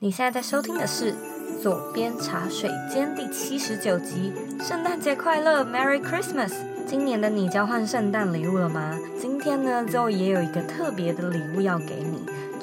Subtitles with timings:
[0.00, 1.10] 你现在在收听的是
[1.62, 4.30] 《左边茶水间》第七十九集。
[4.60, 6.52] 圣诞节快乐，Merry Christmas！
[6.86, 8.94] 今年的你交换圣诞礼物了吗？
[9.18, 12.15] 今天呢，Zoe 也有一个特别的礼物要给你。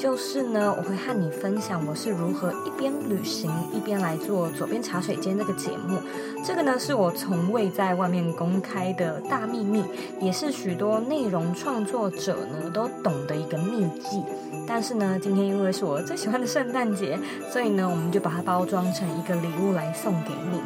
[0.04, 5.98] 就是呢，我会和你分享我是如何一边旅行一边来做左边茶水间这个节目。
[6.46, 9.82] 这个呢是我从未在外面公开的大秘密，
[10.20, 14.22] 也是许多内容创作者呢都懂的一个秘技。
[14.68, 17.18] 但是呢，今天因为是我最喜欢的圣诞节，
[17.50, 20.60] 所以呢，我们就把它包装成一个礼物来送给你。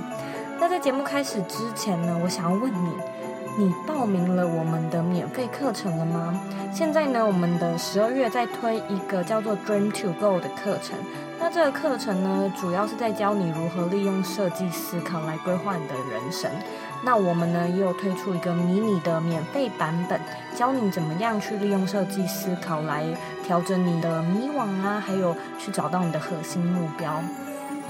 [0.59, 2.89] 那在节目开始之前呢，我想要问你。
[3.59, 6.39] 你报名了我们的免费课程了吗？
[6.71, 10.95] 现在呢，我们的十二月在推一个叫做 Dream to Go 的课程。
[11.39, 16.51] 那这个课程呢，主要是在教你如何利用设计思考来规划你的人生。
[17.03, 20.21] 那我们呢，也有推出一个迷你的免费版本，
[20.55, 23.03] 教你怎么样去利用设计思考来
[23.43, 27.19] 调整你的迷惘啊，还有去找到你的核心目标。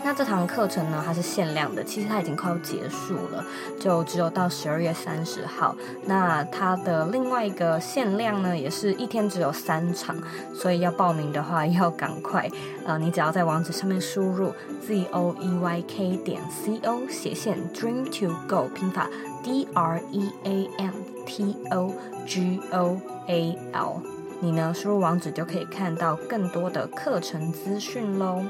[0.03, 3.43] 那这堂课程呢，它是限量的，其实它已经快要结束了，
[3.77, 5.75] 就只有到十二月三十号。
[6.05, 10.15] 那它的另外一个限量呢，也是一天只有三场，
[10.55, 12.49] 所以要报名的话要赶快。
[12.85, 14.53] 呃，你只要在网址上面输入
[14.87, 19.09] z o e y k 点 c o 斜线 dream to go 拼法
[19.43, 20.93] d r e a m
[21.25, 21.91] t o
[22.25, 24.01] g o a l，
[24.39, 28.41] 你呢输入网址就可以看到更多的课程资讯喽。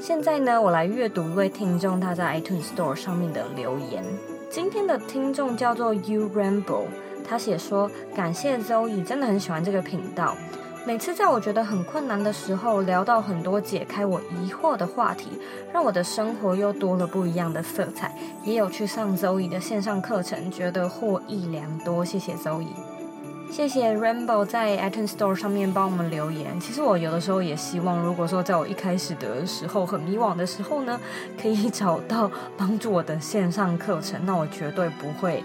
[0.00, 4.04] 现在呢，我来阅读一位听众他在 iTunes Store 上面的留言。
[4.50, 6.84] 今天的听众叫做 You Rainbow，
[7.26, 10.36] 他写说：“感谢 Zoe，真的很喜欢这个频道。
[10.86, 15.30] 每次在我觉得很困难的时候，聊到很多解开我疑惑的话题，
[15.72, 18.14] 让我的生活又多了不一样的色彩。
[18.44, 22.04] 也有去上 Zoe 的线上课程，觉得获益良多。
[22.04, 22.66] 谢谢 Zoe。”
[23.50, 26.58] 谢谢 Rainbow 在 iTunes Store 上面帮我们留言。
[26.60, 31.00] 其实我有的时候也希望，如果说在我一开始的时候很迷惘的时候呢，
[31.40, 35.44] 可以找到帮助我的线上课程，那我绝对不会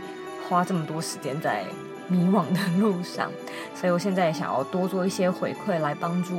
[0.50, 1.64] 花这么多时间在
[2.08, 3.32] 迷惘的路上。
[3.76, 6.34] 所以我现在也想要多做一些回馈来帮助。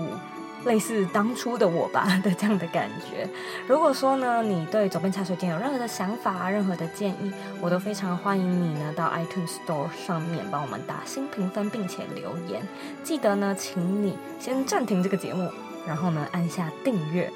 [0.64, 3.28] 类似当初的我吧 的这样的感觉。
[3.66, 12.62] 如果说呢，你对左边茶水间有任何的想法、任何的建议，我都非常欢迎你呢到 iTunes Store 上面帮我们打新评分，并且留言。
[13.02, 15.50] 记得呢，请你先暂停这个节目，
[15.86, 17.30] 然后呢按下订阅，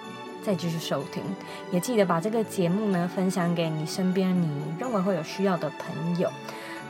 [0.45, 1.23] 再继续收听。
[1.71, 4.49] 也记得把这个节目呢分享给你身边你
[4.79, 6.31] 认为会有需要的朋友。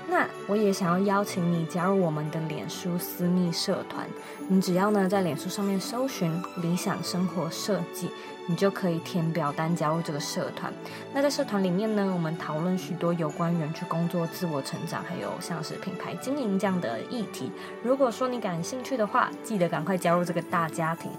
[0.07, 4.07] 那我也想要邀请你加入我们的脸书私密社团。
[4.49, 6.31] 你只要呢在脸书上面搜寻
[6.63, 8.11] “理想生活设计”，
[8.47, 10.73] 你就可以填表单加入这个社团。
[11.15, 17.51] 那在社团里面呢，我们讨论许多有关人去工作、自我成长，还有像是品牌经营这样的议题。
[17.83, 21.11] 如果说你感兴趣的话，记得赶快加入这个大家庭。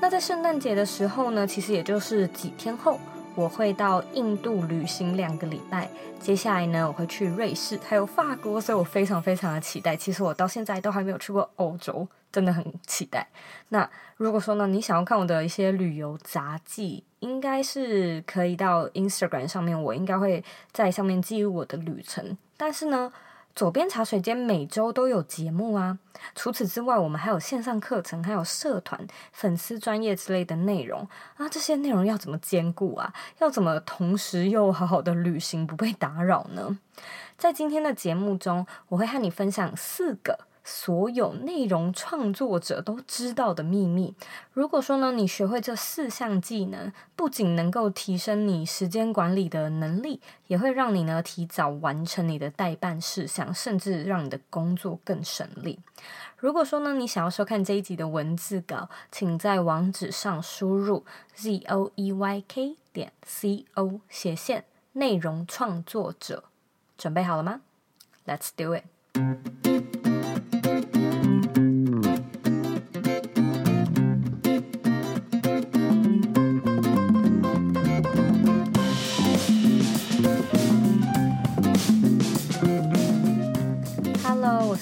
[0.00, 3.00] 那在圣诞节的时候呢，其实也就是几天后。
[3.36, 5.88] 我会到印度旅行两个礼拜，
[6.20, 9.96] 接下来呢，我会去瑞士，还有法国，所以我非常非常的期待。
[9.96, 13.26] 其实我到现在都还没有去过欧洲，真的很期待。
[13.70, 22.38] 那如果说呢，你想要看我的一些旅游杂记，应该是可以到 Instagram 上面，我应该会在上面记录我的旅程。
[22.56, 23.12] 但是呢，
[23.54, 25.96] 左边茶水间每周都有节目啊！
[26.34, 31.48] 除此之外，我们还有线上课程，还有社团、粉丝专业之类的内容啊！
[31.48, 33.14] 这些内容要怎么兼顾啊？
[33.38, 36.76] 要怎么同时又好好的旅行不被打扰呢？
[37.38, 40.40] 在今天的节目中，我会和你分享四个。
[40.64, 44.14] 所有内容创作者都知道的秘密。
[44.52, 55.78] 如果说呢，你学会这四项技能，不仅能够提升你时间管理的能力，也会让你呢提早完成你的待办事项，甚至让你的工作更省力。
[56.38, 61.04] 如果说呢，你想要收看这一集的文字稿，请在网址上输入
[61.34, 66.44] z o e y k 点 c o 斜线内容创作者。
[66.96, 67.60] 准备好了吗
[68.26, 69.63] ？Let's do it。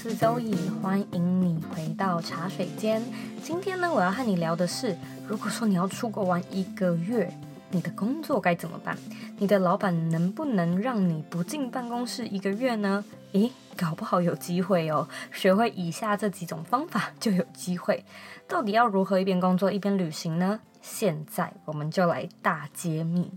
[0.03, 3.01] 是 Zoe，欢迎你回到茶水间。
[3.41, 7.33] 今天呢，我要和你聊的是，如果说你要出国玩一个月，
[7.71, 8.99] 你的工作该怎么办？
[9.39, 13.05] 你的老板能不能让你不进办公室一个月呢？
[13.33, 15.09] 咦，搞不好有机会哦。
[15.31, 18.05] 学会以下这几种方法就有机会。
[18.49, 20.59] 到底要如何一边工作一边旅行呢？
[20.81, 23.31] 现在我们就来大揭秘。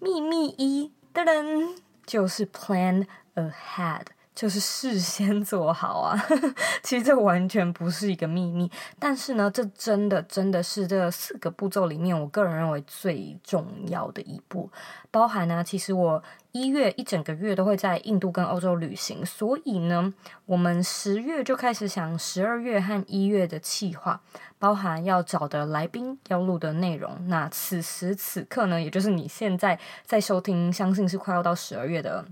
[0.00, 3.04] 秘密一，噔噔，就是 plan
[3.34, 4.06] ahead。
[4.34, 6.18] 就是事先做好啊。
[6.82, 14.70] 其实这完全不是一个秘密，但是呢，这真的真的是这四个步骤里面，我个人认为最重要的一步。
[15.10, 20.12] 包含呢，其实我一月一整个月都会在印度跟欧洲旅行，所以呢，
[20.46, 24.20] 我们十月就开始想十二月和一月的计划，
[24.58, 27.28] 包含要找的来宾、要录的内容。
[27.28, 32.24] 那此时此刻呢，也就是你现在在收听，相信是快要到十二月的。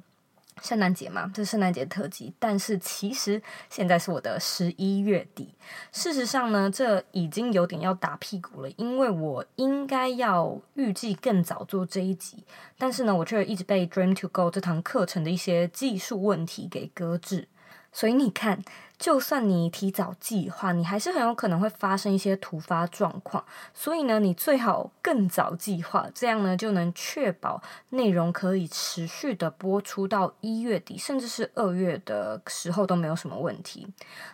[0.62, 2.32] 圣诞节嘛，这是圣诞节特辑。
[2.38, 5.54] 但是其实现在是我的十一月底。
[5.92, 12.44] 事实上呢，这已经有点要打屁股了，因为我应该要预计更早做这一集，
[12.76, 17.48] 但是呢，我却一直被 Dream to Go 这堂课程的一些技术问题给搁置。
[17.92, 18.62] 所以你看。
[19.00, 23.42] 就算你提早计划，你还是很有可能会发生一些突发状况。
[23.72, 33.88] 所以呢，你最好更早计划，这样呢就能确保内容可以持续的播出到一月底，甚至是二月的时候都没有什么问题。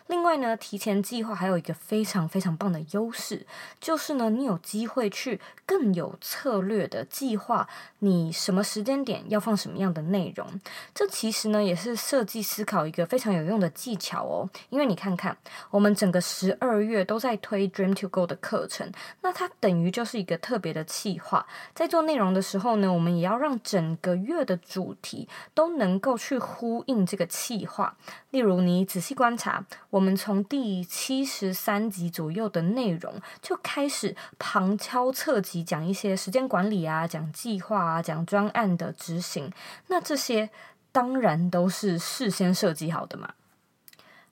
[0.09, 3.47] 另外呢，提前计划还有一个非常非常棒的优势，
[3.81, 7.69] 就是呢，你有机会去更有策略的计划
[8.01, 10.61] 你什么时间点要放什么样的内容。
[10.93, 14.51] 这其实呢，也是设计思考一个非常有用的技巧哦。
[14.69, 15.37] 因为你看看，
[15.71, 18.91] 我们整个十二月都在推 Dream to Go 的课程，
[19.23, 21.47] 那它等于就是一个特别的企划。
[21.75, 27.97] 在做内容的时候呢，我们也要让整个月的主题都能够去呼应这个企划。
[28.31, 39.51] 例如，你仔细观察，我们从第七十三集左右的内容就开始旁敲侧击讲一些时间管理啊，讲计划啊，讲专案的执行。
[39.89, 40.51] 那这些
[40.93, 43.35] 当然都是事先设计好的嘛。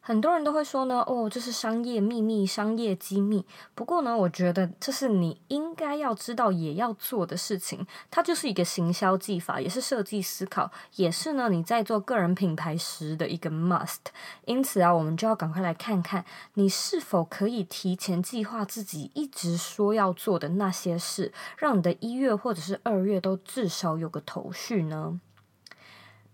[0.07, 3.43] 很多人都会说呢，哦，这是商业秘密、商业机密。
[3.75, 7.87] 不过呢，我觉得这是你应该要知道也要做的事情。
[8.11, 14.01] 它就是一个行销技法，也是设计思考，也是呢你在做个人品牌时的一个 must。
[14.45, 25.19] 因此啊，我们就要赶快来看看，你是否可以提前计划自己一直说要做的那些事，让你的一月或者是二月都至少有个头绪呢？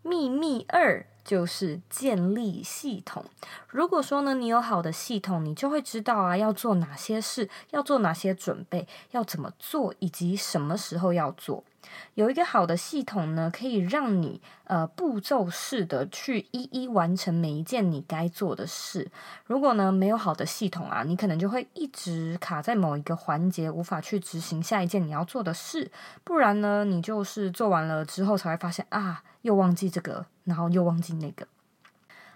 [0.02, 1.06] 秘密二。
[1.24, 3.24] 就是建立系统。
[3.68, 11.64] 如果说呢，你有好的系统，你就会知道啊，要做哪些事，要做哪些准备，要怎么做，以及什么时候要做。
[12.14, 19.10] 有一个好的系统呢，可以让你呃步骤式的去一一完成每一件你该做的事。
[19.46, 25.90] 如果呢没有好的系统啊，你可能就会一直卡在某一个环节，无法去执行下一件你要做的事。
[26.22, 30.26] 不然呢，你就是做完了之后才会发现啊，又忘记这个。
[30.50, 31.46] 然后又忘记那个，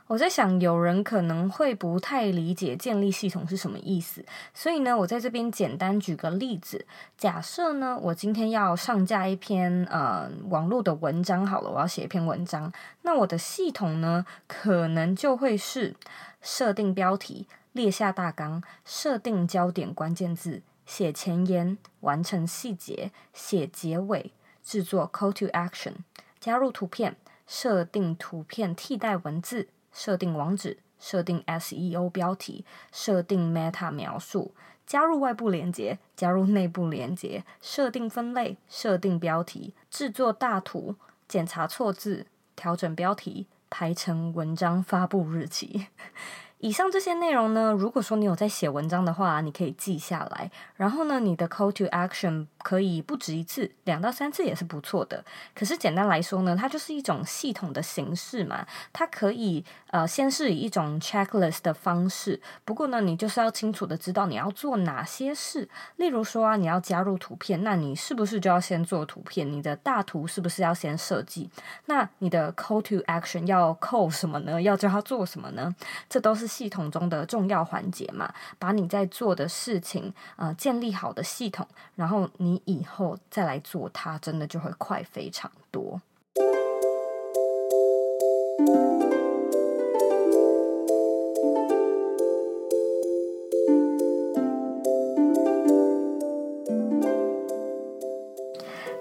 [0.07, 4.25] 我在想，有人可能会不太理解建立系统是什么意思，
[4.55, 6.87] 所以呢，我在这边简单举个例子。
[7.19, 12.73] 假设呢，我今天要上架一篇呃网络的文章，好了，我要写一篇文章，
[13.03, 15.97] 那我的系统呢，可能就会是
[16.41, 24.31] 设定标题、列下大纲、设定焦点关键字、写前言、完成细节、写结尾、
[24.63, 25.95] 制作 call to action、
[26.39, 27.17] 加入图片。
[27.47, 34.55] 设定图片替代文字，设定网址，设定 SEO 标题，设定 Meta 描述，
[34.87, 40.97] 加入外部连接，加入内部连接，设定分类，设定标题，制作大图，
[41.29, 42.27] 检查错字，
[42.57, 45.89] 调整标题，排成文章发布日期。
[46.59, 50.51] 以上这些内容呢，如果说你有在写文章的话，你可以记下来。
[50.77, 55.23] 然后呢，你的 call to action 可以不止一次，两到三次也是不错的。
[55.55, 58.67] 可是简单来说呢，它就是一种系统的形式嘛。
[58.91, 62.41] 它可以呃，先是以一种 checklist 的方式。
[62.65, 65.69] 不过呢，你就是要清楚的知道你要做哪些事。
[65.97, 69.53] 例如说啊，你要加入图片，那你是不是就要先做图片？
[69.53, 71.51] 你的大图是不是要先设计？
[71.85, 74.63] 那你的 call to action 要 call 什么呢？
[74.63, 75.77] 要叫他做什么呢？
[76.09, 76.55] 这都是。
[76.55, 81.67] 系统中的重要环节嘛，把你在做的事情呃建立好的系统，
[81.97, 86.01] 然后你你以后再来做它，真的就会快非常多。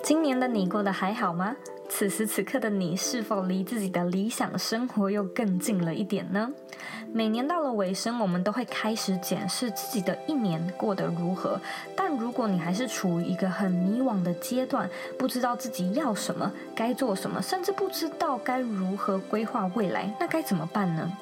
[0.02, 1.56] 今年的你过得还好吗？
[1.96, 6.50] 此时此刻的你，是否离自己的理想生活又更近了一点呢？
[7.14, 11.62] 每年到了尾声，我们都会开始检视自己的一年过得如何。
[11.96, 21.16] 但如果你还是处于一个很迷惘的阶段，不知道自己要什么、该做什么，甚至不知道该如何规划未来，那该怎么办呢？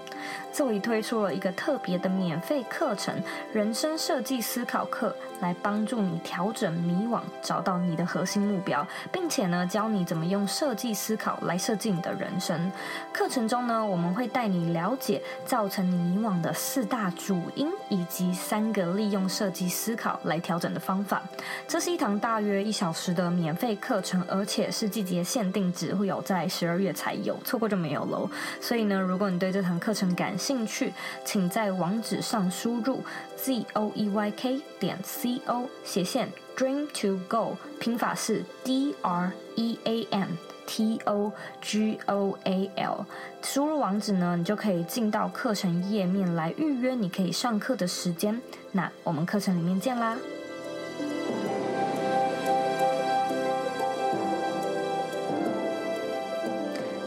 [0.52, 3.14] 这里推出了一个特别的免费课程——
[3.54, 12.72] 人生设计思考课，来帮助你调整迷惘，找到你的核心目标，并且呢，教你怎么用设计思考来设计你的人生。
[13.14, 21.22] 课程中呢，我们会带你了解造成你迷惘的四大主因，以及三个利用设计思考来调整的方法。
[21.68, 28.30] 这是一堂大约一小时的免费课程，而且是季节限定，只会有在十二月才有，错过就没有喽。
[28.60, 30.94] 所以呢，如果你对这堂课程感兴趣，
[31.26, 33.04] 请在网址上输入
[33.36, 39.80] z o e y k 点 c o 斜线 dream to go，拼法是 d r e
[39.84, 40.30] a m
[40.66, 43.06] t o g o a l。
[43.42, 48.42] 输入网址呢，你就可以进到课程页面来预约你可以上课的时间。
[48.72, 50.18] 那我们课程里面见啦！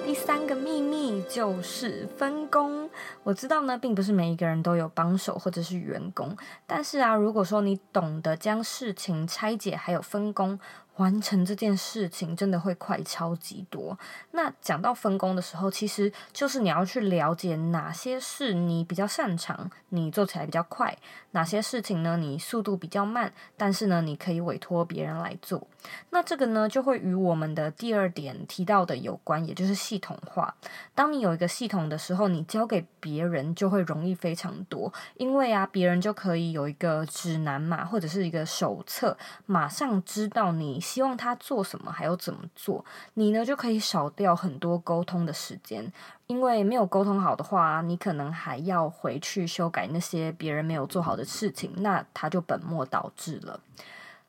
[0.04, 2.83] 第三个秘密就是分工。
[3.22, 10.58] 我知道呢，并不是每一个人都有帮手或者是员工，但是啊，如果说你懂得将事情拆解，还有分工。
[10.96, 13.98] 完成这件事情真的会快超级多。
[14.30, 20.94] 那讲到分工的时候，其实就是你要去了解哪些事你比较擅长，你做起来比较快；
[21.32, 25.66] 哪些事情呢，你速度比较慢，但是呢，你可以委托别人来做。
[26.10, 30.54] 那这个呢，就会与我们的第二点提到的有关，也就是系统化。
[30.94, 40.83] 当你有一个系统的时候，你交给别人就会容易非常多，因为啊，别人就可以有一个指南嘛，或者是一个手册，马上知道你。
[40.84, 45.90] 希望他做什么，还有怎么做，你呢就可以少掉很多沟通的时间。
[46.26, 53.60] 因为没有沟通好的话，你可能还要回去修改那些别人没有做好的事情，那他就本末倒置了。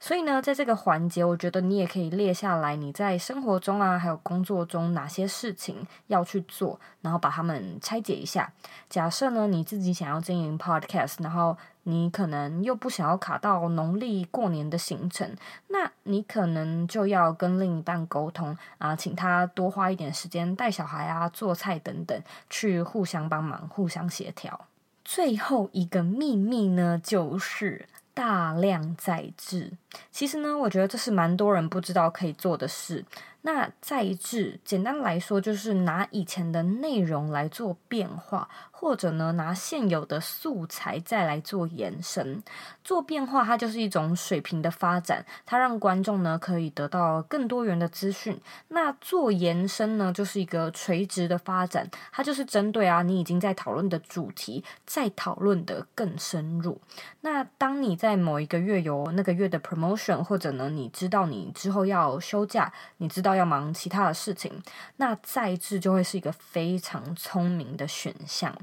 [0.06, 8.54] 所以呢，在这个环节，我觉得你也可以列下来，你在生活中啊，还有工作中哪些事情要去做，然后把它们拆解一下。
[8.88, 15.36] 假设呢，你自己想要经营 Podcast，然后你可能又不想要卡到农历过年的行程，
[15.70, 24.68] 那你可能就要跟另一半沟通啊，请他多花一点时间带小孩啊、做菜等等，去互相帮忙、互相协调。
[25.04, 27.88] 最后一个秘密呢，就是。
[28.16, 29.74] 大量在制，
[30.10, 33.04] 其实呢，我觉得这是蛮多人不知道可以做的事。
[33.46, 38.50] 那再制，简单来说就是拿以前的内容来做变化。
[38.78, 42.44] 或者呢，拿现有的素材再来做延伸，
[42.84, 48.38] 做变化，它就是一种水平的发展，它让观众呢可以得到更多元的资讯。
[48.68, 56.80] 那做延伸呢，就是一个垂直的发展，它就是针对啊你已经在讨论的主题，再讨论的更深入。
[57.22, 64.64] 那当你在某一个月有那个月的 promotion，或者呢你知道你之后要休假，你知道要忙其他的事情，
[64.98, 68.56] 那再制就会是一个非常聪明的选项。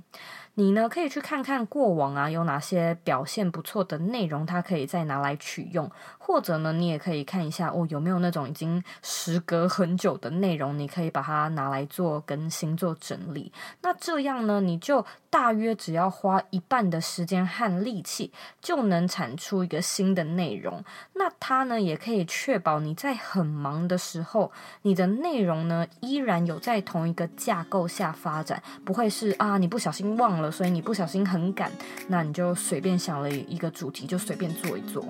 [0.54, 5.90] 你呢，可以去看看过往啊，有哪些表现不错的内容，它可以再拿来取用。
[6.18, 13.50] 或者呢，你也可以看一下哦，有没有那种已经时隔很久的内容，你可以把它拿来做更新、做整理。
[13.80, 18.30] 那这样呢，你就大约只要花一半的时间和力气，
[18.61, 20.85] 就能产出一个新的内容。
[21.14, 31.70] 那它呢，也可以确保你在很忙的时候，你的内容呢依然有在同一个架构下发展，不会是啊，你不小心忘了，所以你不小心很赶，
[32.08, 35.04] 那你就随便想了一个主题，就随便做一做。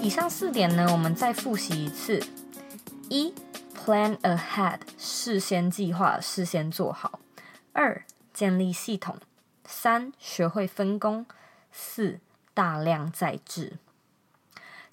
[0.00, 2.20] 以上四点呢，我们再复习一次：
[3.08, 3.32] 一、
[3.74, 7.20] plan ahead，事先计划，事先做好；
[7.72, 9.14] 二、建立系统；
[9.64, 11.24] 三、学会分工；
[11.70, 12.18] 四、
[12.54, 13.78] 大量在制。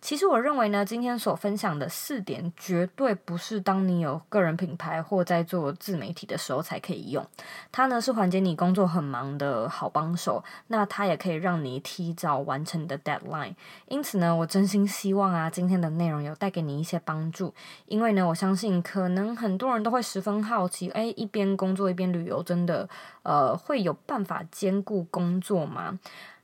[0.01, 7.27] 其实我认为呢，今天所分享的四点绝对不是当你有个人品牌或在做自媒体的时候才可以用。
[7.69, 13.55] 它呢是缓解你工作很忙的好帮手，那它也可以让你提早完成你的 deadline。
[13.89, 17.53] 因此呢，我真心希望啊，今天的内容有带给你一些帮助。
[17.85, 22.87] 因为呢，我相信可能很多人都会十分好奇，诶，一边工作一边旅游，真的
[23.23, 25.99] 呃会有办法兼顾工作吗？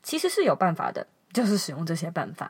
[0.06, 1.06] 其实是有办法的。
[1.34, 2.50] 就是使用这些办法。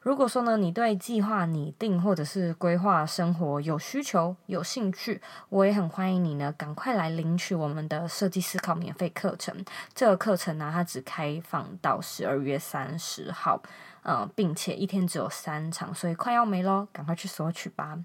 [0.00, 9.54] 如果说呢，你对计划拟定或者是规划生活有需求、有兴趣，我也很欢迎你呢，赶快来领取我们的设计思考免费课程。
[9.94, 13.62] 这个课程呢，它只开放到十二月三十号，
[14.02, 17.96] 嗯，并且一天只有三场，所以快要没喽，赶快去索取吧。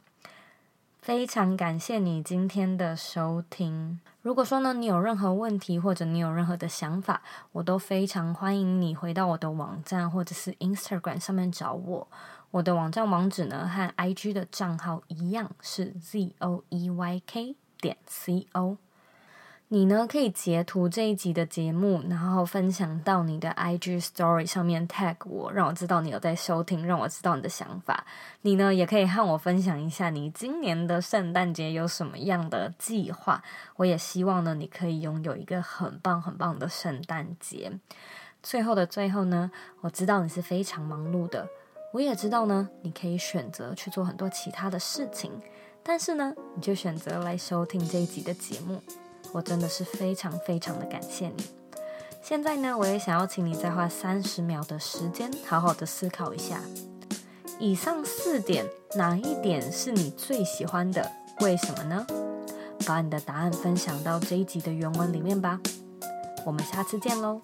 [1.10, 4.00] 非常感谢你今天的收听。
[4.22, 12.08] 如果说呢，你有任何问题或者你有任何的想法，我都非常欢迎你回到我的网站或者是 Instagram 上面找我。
[12.52, 18.78] 我的网站网址呢和 IG 的账号一样是 zoeyk 点 co。
[19.72, 28.04] 你呢可以截图这一集的节目，然后分享到你的 IG Story 上面 tag 我，让我知道你有在收听，让我知道你的想法。
[28.42, 33.44] 你呢也可以和我分享一下你今年的圣诞节有什么样的计划。
[33.76, 37.72] 我也希望呢你可以拥有一个很棒很棒的圣诞节。
[38.42, 41.48] 最后的最后呢，我知道你是非常忙碌的，
[41.94, 45.32] 我也知道呢你可以选择去做很多其他的事情，
[45.84, 48.82] 但是呢你就选择来收听这一集的节目。
[49.32, 51.46] 我真的是非常非常的感谢你。
[52.22, 56.62] 现在呢，我也想要请你再花三十秒的时间，好好的思考一下，
[57.60, 61.10] 以上四点哪一点是你最喜欢的？
[61.42, 62.06] 为什么呢？
[62.86, 65.60] 把你的答案分享到这一集的原文里面吧。
[66.46, 67.42] 我们下次见喽。